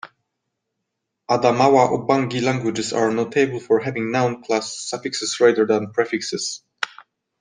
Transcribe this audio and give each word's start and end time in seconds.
Adamawa-Ubangi 1.29 2.41
languages 2.41 2.91
are 2.91 3.11
notable 3.11 3.59
for 3.59 3.81
having 3.81 4.11
noun 4.11 4.41
class 4.41 4.75
suffixes 4.89 5.39
rather 5.39 5.67
than 5.67 5.91
prefixes. 5.91 6.63